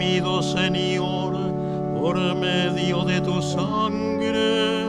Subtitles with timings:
[0.00, 1.36] Redimido, Señor,
[1.94, 4.86] por medio de tu sangre,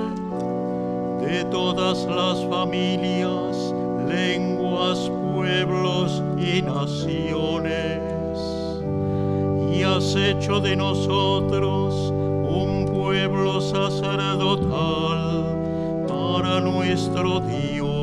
[1.20, 3.76] de todas las familias,
[4.08, 8.00] lenguas, pueblos y naciones.
[9.76, 12.14] Y has hecho de nosotros
[12.50, 15.46] un pueblo sacerdotal
[16.08, 18.01] para nuestro Dios.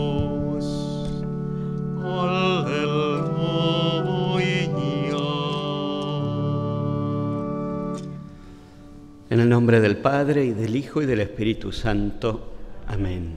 [9.69, 12.55] Nombre del Padre y del Hijo y del Espíritu Santo.
[12.87, 13.35] Amén.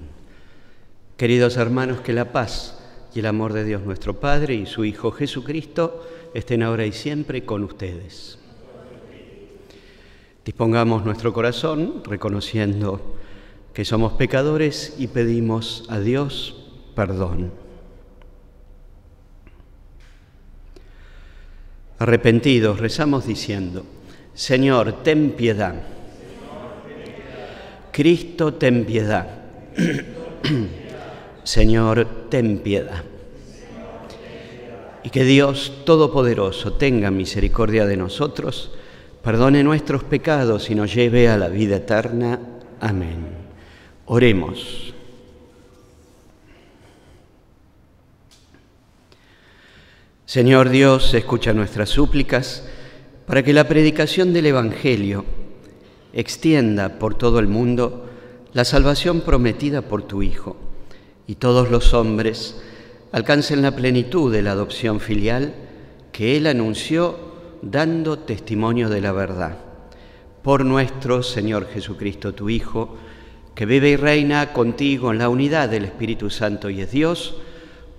[1.17, 2.79] Queridos hermanos, que la paz
[3.13, 7.43] y el amor de Dios nuestro Padre y su Hijo Jesucristo estén ahora y siempre
[7.43, 8.39] con ustedes.
[10.45, 13.17] Dispongamos nuestro corazón reconociendo
[13.73, 17.51] que somos pecadores y pedimos a Dios perdón.
[21.99, 23.83] Arrepentidos, rezamos diciendo,
[24.33, 25.99] Señor, ten piedad.
[27.91, 29.27] Cristo, ten piedad.
[31.43, 33.03] Señor, ten piedad.
[35.03, 38.71] Y que Dios Todopoderoso tenga misericordia de nosotros,
[39.23, 42.39] perdone nuestros pecados y nos lleve a la vida eterna.
[42.79, 43.25] Amén.
[44.05, 44.93] Oremos.
[50.25, 52.65] Señor Dios, escucha nuestras súplicas
[53.25, 55.25] para que la predicación del Evangelio
[56.13, 58.05] extienda por todo el mundo
[58.53, 60.57] la salvación prometida por tu Hijo
[61.27, 62.61] y todos los hombres
[63.11, 65.53] alcancen la plenitud de la adopción filial
[66.11, 69.57] que Él anunció dando testimonio de la verdad.
[70.43, 72.97] Por nuestro Señor Jesucristo, tu Hijo,
[73.55, 77.35] que vive y reina contigo en la unidad del Espíritu Santo y es Dios,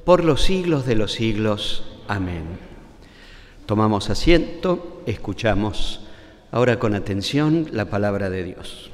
[0.05, 1.85] por los siglos de los siglos.
[2.09, 2.45] Amén.
[3.67, 6.02] Tomamos asiento, escuchamos
[6.53, 8.91] ahora con atención la palabra de Dios.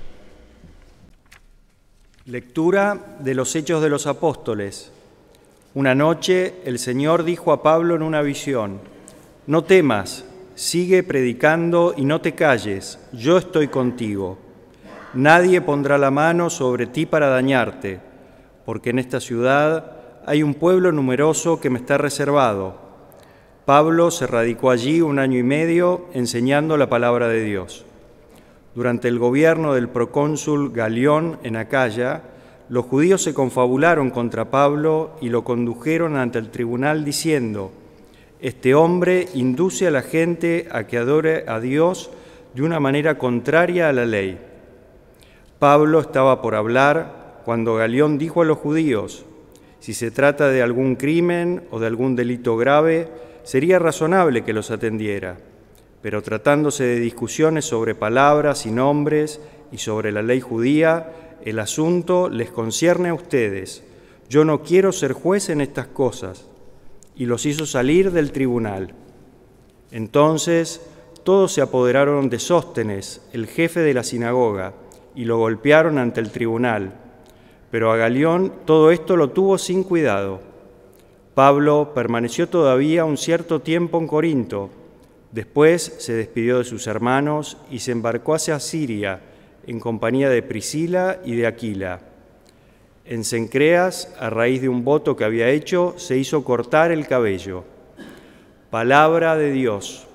[2.25, 4.93] Lectura de los Hechos de los Apóstoles.
[5.75, 8.79] Una noche el Señor dijo a Pablo en una visión,
[9.49, 10.25] no temas,
[10.55, 14.39] sigue predicando y no te calles, yo estoy contigo.
[15.15, 18.01] Nadie pondrá la mano sobre ti para dañarte,
[18.65, 22.88] porque en esta ciudad hay un pueblo numeroso que me está reservado.
[23.69, 27.85] Pablo se radicó allí un año y medio enseñando la palabra de Dios.
[28.75, 32.23] Durante el gobierno del procónsul Galión en Acaya,
[32.71, 37.71] los judíos se confabularon contra Pablo y lo condujeron ante el tribunal diciendo,
[38.41, 42.11] este hombre induce a la gente a que adore a Dios
[42.55, 44.39] de una manera contraria a la ley.
[45.59, 49.27] Pablo estaba por hablar cuando Galión dijo a los judíos,
[49.79, 54.71] si se trata de algún crimen o de algún delito grave, sería razonable que los
[54.71, 55.39] atendiera,
[56.03, 59.41] pero tratándose de discusiones sobre palabras y nombres
[59.73, 63.85] y sobre la ley judía, el asunto les concierne a ustedes.
[64.29, 66.47] Yo no quiero ser juez en estas cosas.
[67.17, 68.93] Y los hizo salir del tribunal.
[69.93, 70.83] Entonces
[71.25, 74.75] todos se apoderaron de Sóstenes, el jefe de la sinagoga,
[75.15, 76.93] y lo golpearon ante el tribunal.
[77.71, 80.48] Pero a Galión todo esto lo tuvo sin cuidado.
[81.39, 84.71] Pablo permaneció todavía un cierto tiempo en Corinto.
[85.31, 89.21] Después se despidió de sus hermanos y se embarcó hacia Siria
[89.65, 92.01] en compañía de Priscila y de Aquila.
[93.05, 97.63] En Cencreas, a raíz de un voto que había hecho, se hizo cortar el cabello.
[98.69, 100.09] Palabra de Dios.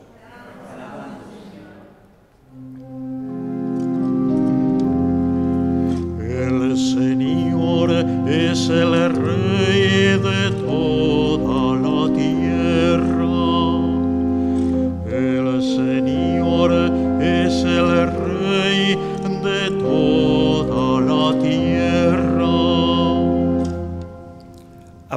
[6.20, 7.92] El Señor
[8.28, 9.43] es el Rey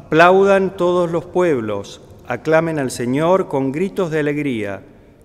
[0.06, 4.84] Aplaudan todos los pueblos, aclamen al Señor con gritos de alegría,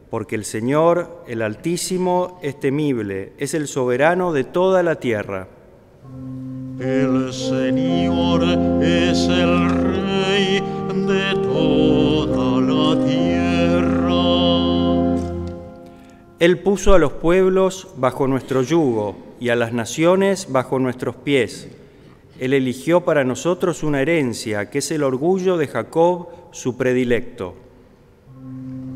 [0.09, 5.47] porque el Señor, el Altísimo, es temible, es el soberano de toda la tierra.
[6.79, 8.43] El Señor
[8.81, 10.63] es el Rey
[10.95, 14.11] de toda la tierra.
[16.39, 21.69] Él puso a los pueblos bajo nuestro yugo y a las naciones bajo nuestros pies.
[22.41, 27.53] Él eligió para nosotros una herencia, que es el orgullo de Jacob, su predilecto.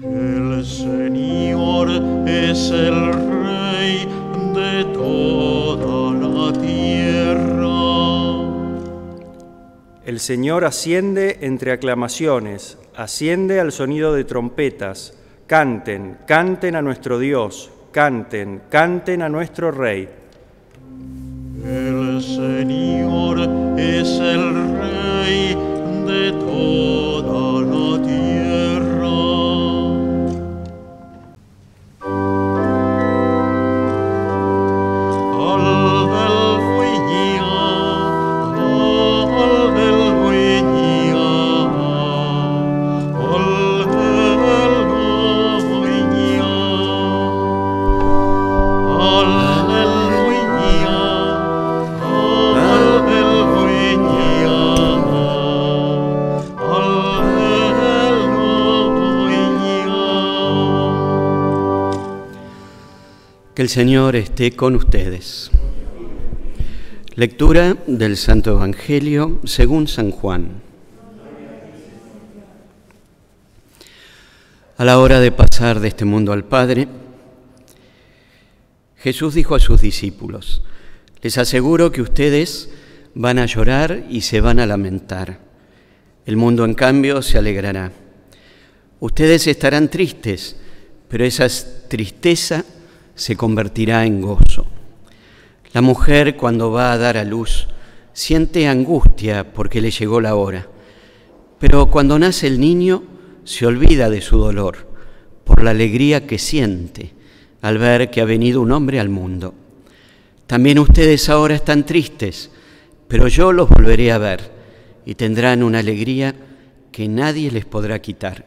[0.02, 1.92] El Señor
[2.28, 4.08] es el Rey
[4.52, 7.62] de toda la tierra.
[10.08, 17.70] El Señor asciende entre aclamaciones, asciende al sonido de trompetas, Canten, canten a nuestro Dios,
[17.92, 20.10] canten, canten a nuestro Rey.
[21.64, 21.95] El
[22.26, 23.40] Señor
[23.78, 25.56] es el Rey
[26.08, 27.15] de toda
[63.66, 65.50] el Señor esté con ustedes.
[67.16, 70.62] Lectura del Santo Evangelio según San Juan.
[74.78, 76.88] A la hora de pasar de este mundo al Padre,
[78.98, 80.62] Jesús dijo a sus discípulos,
[81.24, 82.70] les aseguro que ustedes
[83.16, 85.40] van a llorar y se van a lamentar.
[86.28, 87.92] El mundo, en cambio, se alegrará.
[89.00, 90.56] Ustedes estarán tristes,
[91.10, 91.48] pero esa
[91.88, 92.64] tristeza
[93.16, 94.68] se convertirá en gozo.
[95.74, 97.68] La mujer cuando va a dar a luz
[98.14, 100.68] siente angustia porque le llegó la hora,
[101.60, 103.04] pero cuando nace el niño
[103.44, 104.90] se olvida de su dolor
[105.44, 107.14] por la alegría que siente
[107.62, 109.54] al ver que ha venido un hombre al mundo.
[110.48, 112.52] También ustedes ahora están tristes,
[113.08, 114.52] pero yo los volveré a ver
[115.06, 116.36] y tendrán una alegría
[116.92, 118.46] que nadie les podrá quitar.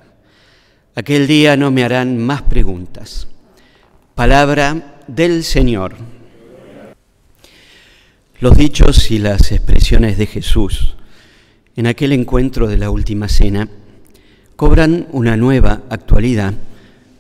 [0.95, 3.29] Aquel día no me harán más preguntas.
[4.19, 5.95] Palabra del Señor.
[8.41, 10.97] Los dichos y las expresiones de Jesús
[11.77, 13.69] en aquel encuentro de la última cena
[14.57, 16.53] cobran una nueva actualidad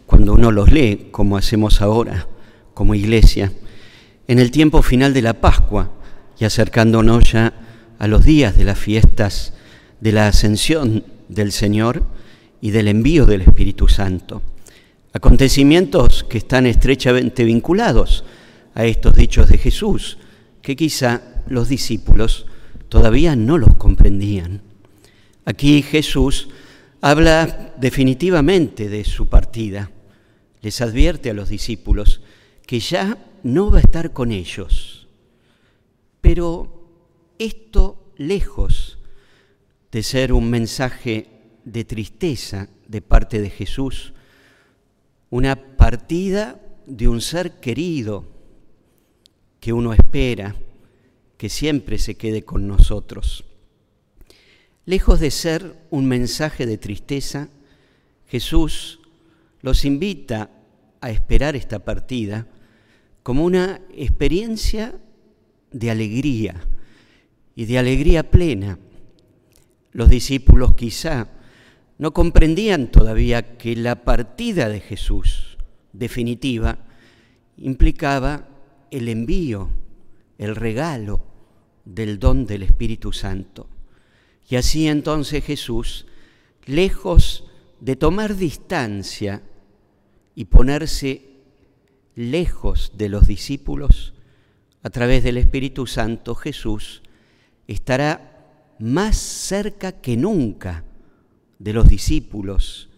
[0.06, 2.26] cuando uno los lee, como hacemos ahora
[2.74, 3.52] como iglesia,
[4.26, 5.92] en el tiempo final de la Pascua
[6.36, 7.52] y acercándonos ya
[8.00, 9.52] a los días de las fiestas
[10.00, 12.02] de la ascensión del Señor
[12.60, 14.42] y del envío del Espíritu Santo.
[15.12, 18.24] Acontecimientos que están estrechamente vinculados
[18.74, 20.18] a estos dichos de Jesús,
[20.60, 22.46] que quizá los discípulos
[22.88, 24.62] todavía no los comprendían.
[25.44, 26.48] Aquí Jesús
[27.00, 29.90] habla definitivamente de su partida.
[30.60, 32.20] Les advierte a los discípulos
[32.66, 35.08] que ya no va a estar con ellos.
[36.20, 36.86] Pero
[37.38, 38.98] esto, lejos
[39.90, 41.28] de ser un mensaje
[41.64, 44.12] de tristeza de parte de Jesús,
[45.30, 48.24] una partida de un ser querido
[49.60, 50.54] que uno espera
[51.36, 53.44] que siempre se quede con nosotros.
[54.86, 57.48] Lejos de ser un mensaje de tristeza,
[58.26, 59.00] Jesús
[59.60, 60.50] los invita
[61.00, 62.46] a esperar esta partida
[63.22, 64.98] como una experiencia
[65.70, 66.64] de alegría
[67.54, 68.78] y de alegría plena.
[69.92, 71.28] Los discípulos quizá
[71.98, 75.58] no comprendían todavía que la partida de Jesús
[75.92, 76.78] definitiva
[77.56, 78.48] implicaba
[78.90, 79.68] el envío,
[80.38, 81.22] el regalo
[81.84, 83.68] del don del Espíritu Santo.
[84.48, 86.06] Y así entonces Jesús,
[86.66, 87.44] lejos
[87.80, 89.42] de tomar distancia
[90.34, 91.24] y ponerse
[92.14, 94.14] lejos de los discípulos,
[94.82, 97.02] a través del Espíritu Santo Jesús
[97.66, 100.84] estará más cerca que nunca
[101.58, 102.88] de los discípulos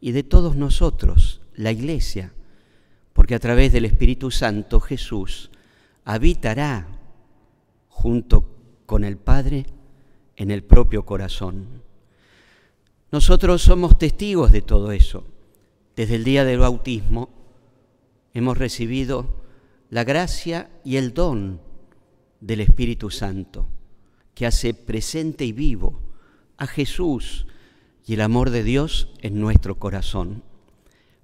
[0.00, 2.32] y de todos nosotros, la iglesia,
[3.12, 5.50] porque a través del Espíritu Santo Jesús
[6.04, 6.86] habitará
[7.88, 8.46] junto
[8.86, 9.66] con el Padre
[10.36, 11.82] en el propio corazón.
[13.12, 15.24] Nosotros somos testigos de todo eso.
[15.96, 17.28] Desde el día del bautismo
[18.32, 19.40] hemos recibido
[19.90, 21.60] la gracia y el don
[22.40, 23.68] del Espíritu Santo,
[24.34, 26.00] que hace presente y vivo
[26.56, 27.46] a Jesús
[28.10, 30.42] y el amor de Dios en nuestro corazón.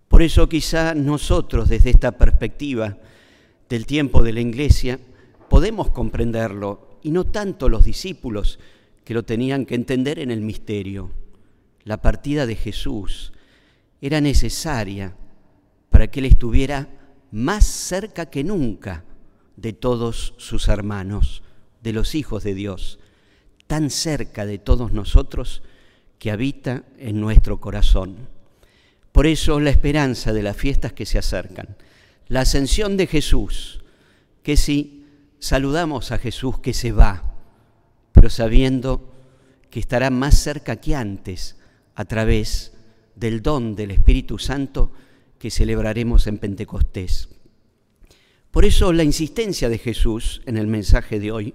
[0.07, 2.97] Por eso quizá nosotros desde esta perspectiva
[3.69, 5.01] del tiempo de la iglesia
[5.51, 8.61] podemos comprenderlo y no tanto los discípulos
[9.03, 11.11] que lo tenían que entender en el misterio.
[11.83, 13.33] La partida de Jesús
[14.01, 15.17] era necesaria
[15.91, 16.89] para que Él estuviera
[17.33, 19.03] más cerca que nunca
[19.57, 21.43] de todos sus hermanos,
[21.83, 23.01] de los hijos de Dios,
[23.67, 25.65] tan cerca de todos nosotros
[26.19, 28.29] que habita en nuestro corazón.
[29.13, 31.77] Por eso la esperanza de las fiestas que se acercan,
[32.29, 33.83] la ascensión de Jesús,
[34.43, 35.05] que si
[35.39, 37.35] saludamos a Jesús que se va,
[38.13, 39.13] pero sabiendo
[39.71, 41.57] que estará más cerca que antes
[41.95, 42.73] a través
[43.15, 44.93] del don del Espíritu Santo
[45.39, 47.29] que celebraremos en Pentecostés.
[48.51, 51.55] Por eso la insistencia de Jesús en el mensaje de hoy,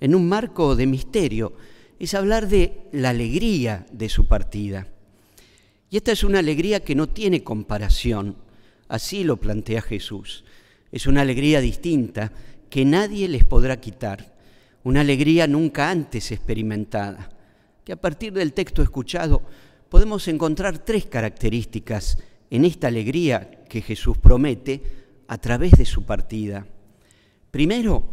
[0.00, 1.54] en un marco de misterio,
[1.98, 4.86] es hablar de la alegría de su partida.
[5.90, 8.36] Y esta es una alegría que no tiene comparación,
[8.88, 10.44] así lo plantea Jesús.
[10.92, 12.32] Es una alegría distinta
[12.70, 14.34] que nadie les podrá quitar,
[14.84, 17.30] una alegría nunca antes experimentada,
[17.84, 19.42] que a partir del texto escuchado
[19.88, 22.18] podemos encontrar tres características
[22.50, 24.82] en esta alegría que Jesús promete
[25.26, 26.66] a través de su partida.
[27.50, 28.04] Primero,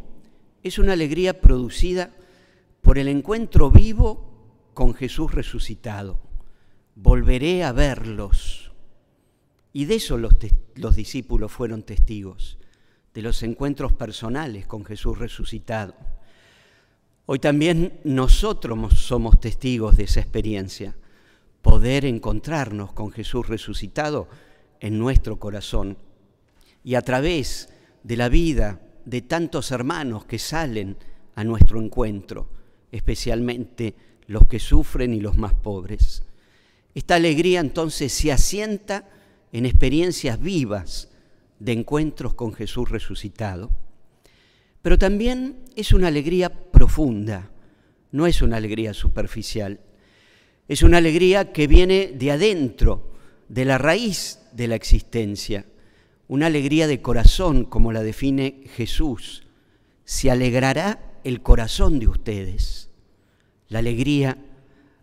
[0.64, 2.12] es una alegría producida
[2.86, 6.20] por el encuentro vivo con Jesús resucitado.
[6.94, 8.72] Volveré a verlos.
[9.74, 10.36] Y de eso los,
[10.76, 12.60] los discípulos fueron testigos,
[13.12, 15.96] de los encuentros personales con Jesús resucitado.
[17.26, 20.96] Hoy también nosotros somos testigos de esa experiencia,
[21.64, 24.30] poder encontrarnos con Jesús resucitado
[24.80, 25.98] en nuestro corazón
[26.84, 27.74] y a través
[28.04, 30.98] de la vida de tantos hermanos que salen
[31.34, 32.54] a nuestro encuentro,
[32.92, 33.96] especialmente
[34.28, 36.24] los que sufren y los más pobres.
[36.94, 39.10] Esta alegría entonces se asienta
[39.52, 41.10] en experiencias vivas
[41.60, 43.72] de encuentros con Jesús resucitado
[44.86, 47.50] pero también es una alegría profunda,
[48.12, 49.80] no es una alegría superficial.
[50.68, 53.12] Es una alegría que viene de adentro,
[53.50, 55.66] de la raíz de la existencia,
[56.28, 59.48] una alegría de corazón como la define Jesús.
[60.04, 62.90] Se alegrará el corazón de ustedes.
[63.68, 64.38] La alegría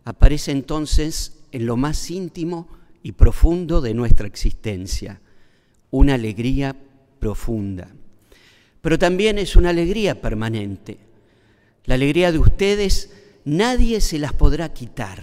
[0.05, 2.69] aparece entonces en lo más íntimo
[3.03, 5.21] y profundo de nuestra existencia,
[5.91, 6.75] una alegría
[7.19, 7.93] profunda
[8.83, 10.99] pero también es una alegría permanente.
[11.87, 13.11] La alegría de ustedes
[13.45, 15.23] nadie se las podrá quitar.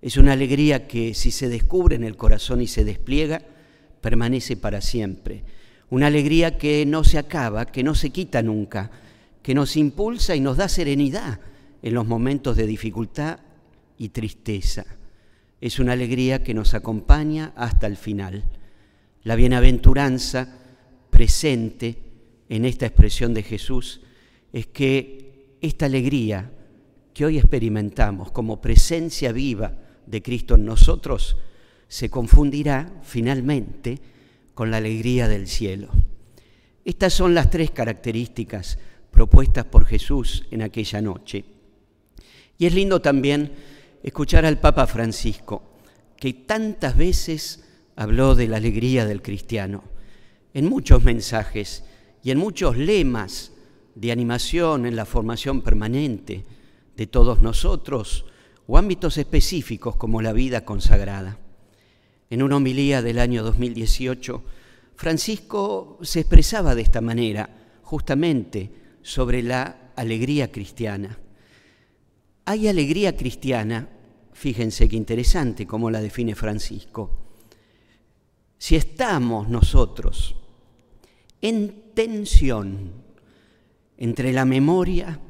[0.00, 3.42] Es una alegría que si se descubre en el corazón y se despliega,
[4.00, 5.42] permanece para siempre.
[5.90, 8.90] Una alegría que no se acaba, que no se quita nunca,
[9.44, 11.38] que nos impulsa y nos da serenidad
[11.82, 13.40] en los momentos de dificultad
[13.98, 14.86] y tristeza.
[15.60, 18.42] Es una alegría que nos acompaña hasta el final.
[19.22, 20.48] La bienaventuranza
[21.10, 21.98] presente
[22.48, 24.00] en esta expresión de Jesús
[24.50, 26.50] es que esta alegría
[27.12, 29.74] que hoy experimentamos como presencia viva
[30.06, 31.36] de Cristo en nosotros
[31.86, 33.98] se confundirá finalmente
[34.54, 35.90] con la alegría del cielo.
[36.86, 38.78] Estas son las tres características
[39.14, 41.44] propuestas por Jesús en aquella noche.
[42.58, 43.52] Y es lindo también
[44.02, 45.62] escuchar al Papa Francisco,
[46.18, 47.64] que tantas veces
[47.96, 49.84] habló de la alegría del cristiano,
[50.52, 51.84] en muchos mensajes,
[52.24, 53.52] y en muchos lemas
[53.94, 56.44] de animación en la formación permanente
[56.96, 58.24] de todos nosotros
[58.66, 61.38] o ámbitos específicos como la vida consagrada.
[62.30, 64.42] En una homilía del año 2018,
[64.96, 67.50] Francisco se expresaba de esta manera,
[67.82, 68.70] justamente
[69.04, 71.18] sobre la alegría cristiana.
[72.46, 73.88] Hay alegría cristiana,
[74.32, 77.10] fíjense qué interesante cómo la define Francisco.
[78.58, 80.36] Si estamos nosotros
[81.42, 82.92] en tensión
[83.98, 85.20] entre la memoria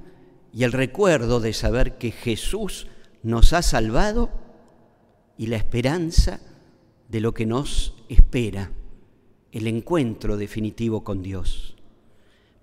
[0.52, 2.86] y el recuerdo de saber que Jesús
[3.24, 4.30] nos ha salvado
[5.36, 6.40] y la esperanza
[7.08, 8.70] de lo que nos espera,
[9.50, 11.73] el encuentro definitivo con Dios.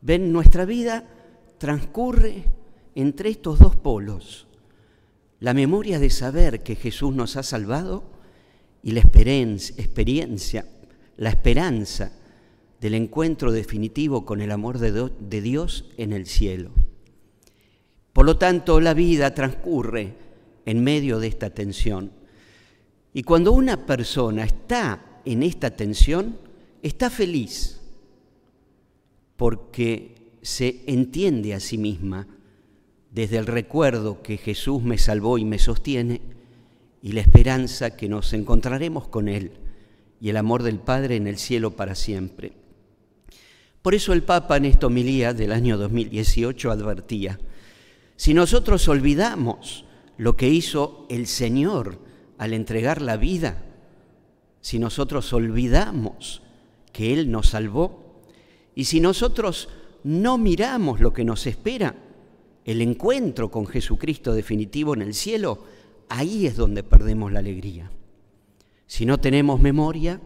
[0.01, 1.05] Ven, nuestra vida
[1.59, 2.45] transcurre
[2.95, 4.47] entre estos dos polos,
[5.39, 8.03] la memoria de saber que Jesús nos ha salvado
[8.83, 10.65] y la experiencia,
[11.17, 12.11] la esperanza
[12.79, 16.71] del encuentro definitivo con el amor de, Dios en el cielo.
[18.11, 20.15] Por lo tanto, la vida transcurre
[20.65, 22.11] en medio de esta tensión.
[23.13, 26.37] Y cuando una persona está en esta tensión,
[26.81, 27.80] está feliz
[29.41, 32.27] porque se entiende a sí misma
[33.09, 36.21] desde el recuerdo que Jesús me salvó y me sostiene
[37.01, 39.53] y la esperanza que nos encontraremos con Él
[40.19, 42.53] y el amor del Padre en el cielo para siempre.
[43.81, 47.39] Por eso el Papa en esta homilía del año 2018 advertía,
[48.17, 49.85] si nosotros olvidamos
[50.19, 51.97] lo que hizo el Señor
[52.37, 53.65] al entregar la vida,
[54.61, 56.43] si nosotros olvidamos
[56.93, 58.10] que Él nos salvó,
[58.75, 59.69] y si nosotros
[60.03, 61.95] no miramos lo que nos espera,
[62.65, 65.63] el encuentro con Jesucristo definitivo en el cielo,
[66.09, 67.91] ahí es donde perdemos la alegría.
[68.87, 70.19] Si no tenemos memoria,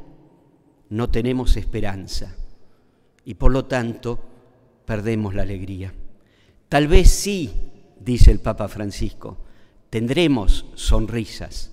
[0.89, 2.35] no tenemos esperanza
[3.23, 4.19] y por lo tanto
[4.85, 5.93] perdemos la alegría.
[6.69, 7.51] Tal vez sí,
[7.99, 9.37] dice el Papa Francisco,
[9.89, 11.71] tendremos sonrisas,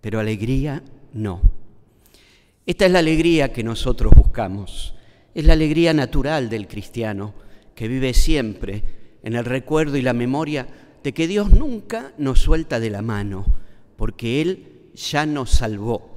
[0.00, 0.82] pero alegría
[1.12, 1.40] no.
[2.66, 4.94] Esta es la alegría que nosotros buscamos.
[5.34, 7.34] Es la alegría natural del cristiano,
[7.74, 8.82] que vive siempre
[9.22, 10.68] en el recuerdo y la memoria
[11.02, 13.44] de que Dios nunca nos suelta de la mano,
[13.96, 16.12] porque Él ya nos salvó.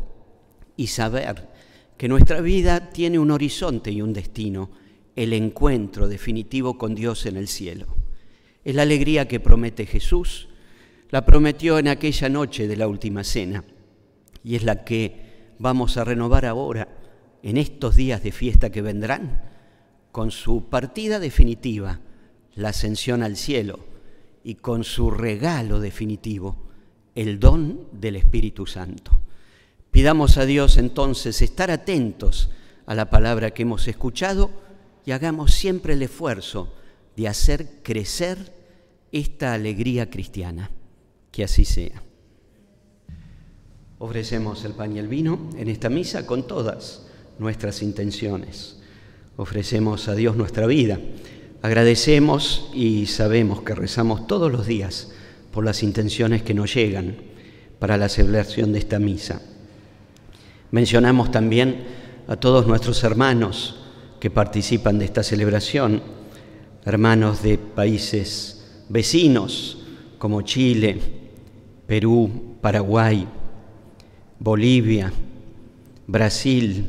[0.76, 1.50] Y saber
[1.98, 4.70] que nuestra vida tiene un horizonte y un destino,
[5.16, 7.88] el encuentro definitivo con Dios en el cielo.
[8.64, 10.48] Es la alegría que promete Jesús,
[11.10, 13.64] la prometió en aquella noche de la última cena,
[14.44, 16.88] y es la que vamos a renovar ahora,
[17.44, 19.42] en estos días de fiesta que vendrán,
[20.12, 22.00] con su partida definitiva,
[22.56, 23.80] la ascensión al cielo,
[24.44, 26.56] y con su regalo definitivo,
[27.16, 29.12] el don del Espíritu Santo.
[29.92, 32.52] Pidamos a Dios entonces estar atentos
[32.86, 34.52] a la palabra que hemos escuchado
[35.06, 36.74] y hagamos siempre el esfuerzo
[37.16, 38.54] de hacer crecer
[39.12, 40.72] esta alegría cristiana.
[41.32, 42.04] Que así sea.
[44.00, 47.07] Ofrecemos el pan y el vino en esta misa con todas
[47.40, 48.78] nuestras intenciones.
[49.36, 51.00] Ofrecemos a Dios nuestra vida.
[51.62, 55.12] Agradecemos y sabemos que rezamos todos los días
[55.52, 57.18] por las intenciones que nos llegan
[57.80, 59.42] para la celebración de esta misa.
[60.72, 61.86] Mencionamos también
[62.28, 63.78] a todos nuestros hermanos
[64.20, 66.02] que participan de esta celebración,
[66.86, 69.80] hermanos de países vecinos
[70.18, 71.00] como Chile,
[71.86, 73.28] Perú, Paraguay,
[74.40, 75.12] Bolivia,
[76.06, 76.86] Brasil,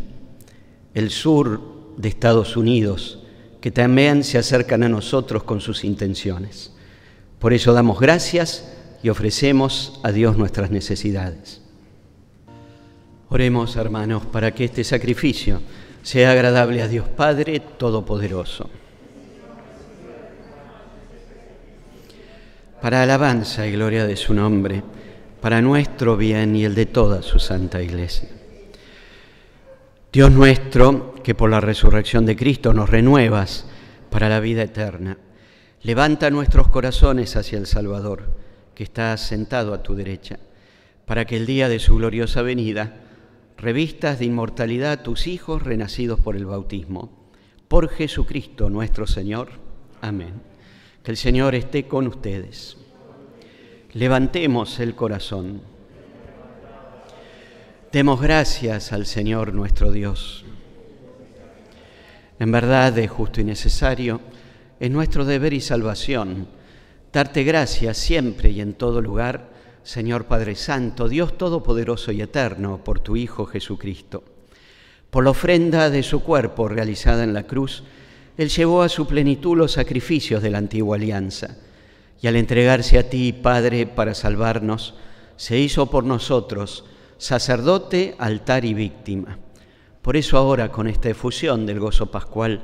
[0.94, 1.60] el sur
[1.96, 3.20] de Estados Unidos,
[3.60, 6.72] que también se acercan a nosotros con sus intenciones.
[7.38, 8.72] Por eso damos gracias
[9.02, 11.60] y ofrecemos a Dios nuestras necesidades.
[13.28, 15.60] Oremos, hermanos, para que este sacrificio
[16.02, 18.70] sea agradable a Dios Padre Todopoderoso.
[22.80, 24.82] Para alabanza y gloria de su nombre,
[25.40, 28.37] para nuestro bien y el de toda su santa iglesia.
[30.10, 33.66] Dios nuestro, que por la resurrección de Cristo nos renuevas
[34.08, 35.18] para la vida eterna,
[35.82, 38.34] levanta nuestros corazones hacia el Salvador,
[38.74, 40.38] que está sentado a tu derecha,
[41.04, 43.02] para que el día de su gloriosa venida,
[43.58, 47.12] revistas de inmortalidad a tus hijos renacidos por el bautismo.
[47.68, 49.50] Por Jesucristo nuestro Señor.
[50.00, 50.40] Amén.
[51.02, 52.78] Que el Señor esté con ustedes.
[53.92, 55.60] Levantemos el corazón.
[57.90, 60.44] Demos gracias al Señor nuestro Dios.
[62.38, 64.20] En verdad es justo y necesario,
[64.78, 66.48] es nuestro deber y salvación,
[67.14, 69.48] darte gracias siempre y en todo lugar
[69.84, 74.22] Señor Padre Santo, Dios Todopoderoso y Eterno, por tu Hijo Jesucristo.
[75.08, 77.84] Por la ofrenda de su cuerpo realizada en la cruz,
[78.36, 81.56] Él llevó a su plenitud los sacrificios de la antigua alianza,
[82.20, 84.92] y al entregarse a ti, Padre, para salvarnos,
[85.38, 86.84] se hizo por nosotros
[87.18, 89.38] sacerdote, altar y víctima.
[90.00, 92.62] Por eso ahora, con esta efusión del gozo pascual,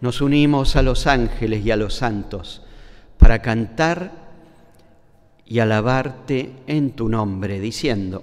[0.00, 2.62] nos unimos a los ángeles y a los santos
[3.18, 4.12] para cantar
[5.44, 8.22] y alabarte en tu nombre, diciendo,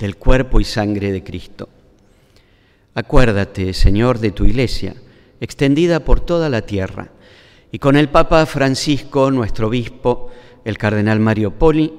[0.00, 1.68] del cuerpo y sangre de Cristo.
[2.94, 4.96] Acuérdate, Señor, de tu iglesia,
[5.40, 7.10] extendida por toda la tierra,
[7.70, 10.30] y con el Papa Francisco, nuestro obispo,
[10.64, 11.92] el cardenal Mario Poli,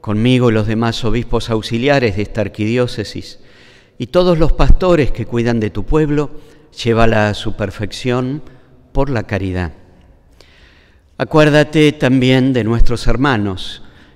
[0.00, 3.38] conmigo y los demás obispos auxiliares de esta arquidiócesis,
[3.96, 6.32] y todos los pastores que cuidan de tu pueblo,
[6.84, 8.42] llévala a su perfección
[8.92, 9.72] por la caridad.
[11.16, 13.82] Acuérdate también de nuestros hermanos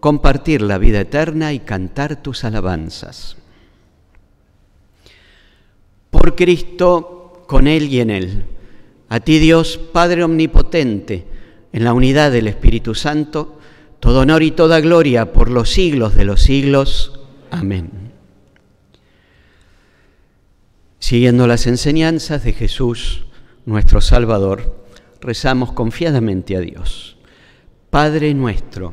[0.00, 3.36] compartir la vida eterna y cantar tus alabanzas.
[6.10, 8.44] Por Cristo, con Él y en Él,
[9.08, 11.26] a ti Dios, Padre Omnipotente,
[11.72, 13.58] en la unidad del Espíritu Santo,
[14.00, 17.20] todo honor y toda gloria por los siglos de los siglos.
[17.50, 17.90] Amén.
[20.98, 23.26] Siguiendo las enseñanzas de Jesús,
[23.64, 24.86] nuestro Salvador,
[25.20, 27.16] rezamos confiadamente a Dios.
[27.90, 28.92] Padre nuestro,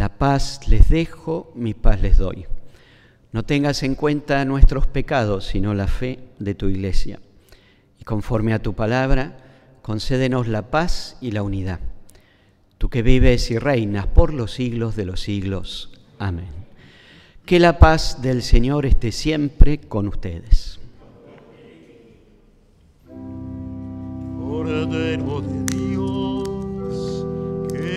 [0.00, 2.46] la paz les dejo, mi paz les doy.
[3.32, 7.20] No tengas en cuenta nuestros pecados, sino la fe de tu iglesia.
[7.98, 9.36] Y conforme a tu palabra,
[9.82, 11.80] concédenos la paz y la unidad.
[12.78, 15.92] Tú que vives y reinas por los siglos de los siglos.
[16.18, 16.48] Amén.
[17.44, 20.80] Que la paz del Señor esté siempre con ustedes.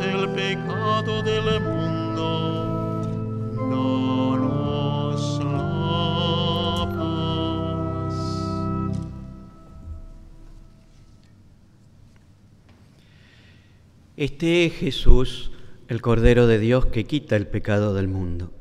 [0.00, 3.02] El pecado del mundo,
[3.56, 8.14] danos la paz.
[14.16, 15.50] Este es Jesús,
[15.88, 18.52] el Cordero de Dios que quita el pecado del mundo.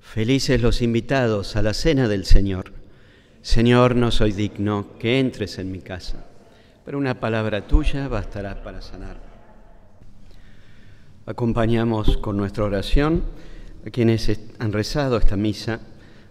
[0.00, 2.72] Felices los invitados a la cena del Señor.
[3.40, 6.26] Señor, no soy digno que entres en mi casa,
[6.84, 9.31] pero una palabra tuya bastará para sanar.
[11.24, 13.22] Acompañamos con nuestra oración
[13.86, 15.78] a quienes han rezado esta misa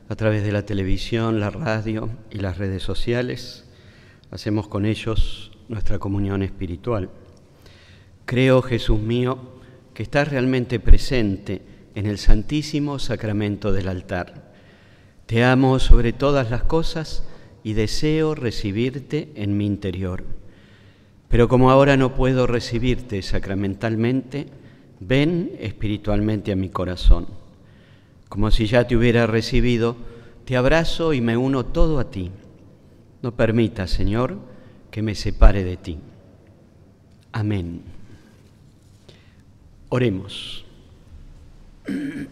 [0.09, 3.63] a través de la televisión, la radio y las redes sociales.
[4.31, 7.09] Hacemos con ellos nuestra comunión espiritual.
[8.25, 9.39] Creo, Jesús mío,
[9.93, 11.61] que estás realmente presente
[11.95, 14.51] en el santísimo sacramento del altar.
[15.25, 17.23] Te amo sobre todas las cosas
[17.63, 20.25] y deseo recibirte en mi interior.
[21.29, 24.47] Pero como ahora no puedo recibirte sacramentalmente,
[25.01, 27.27] ven espiritualmente a mi corazón.
[28.29, 29.97] Como si ya te hubiera recibido,
[30.45, 32.31] te abrazo y me uno todo a ti.
[33.21, 34.37] No permita, Señor,
[34.89, 35.97] que me separe de ti.
[37.33, 37.81] Amén.
[39.89, 40.63] Oremos.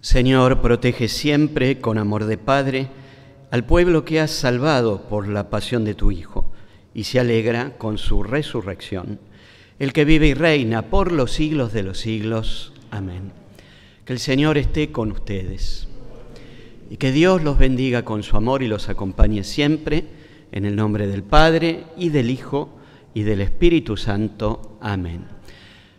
[0.00, 2.88] Señor, protege siempre con amor de Padre
[3.50, 6.50] al pueblo que has salvado por la pasión de tu Hijo
[6.94, 9.20] y se alegra con su resurrección,
[9.78, 12.72] el que vive y reina por los siglos de los siglos.
[12.90, 13.32] Amén.
[14.04, 15.88] Que el Señor esté con ustedes
[16.90, 20.04] y que Dios los bendiga con su amor y los acompañe siempre,
[20.52, 22.70] en el nombre del Padre y del Hijo
[23.14, 24.78] y del Espíritu Santo.
[24.80, 25.24] Amén.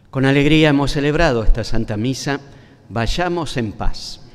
[0.09, 2.39] Con alegría hemos celebrado esta Santa Misa.
[2.89, 4.26] Vayamos en paz.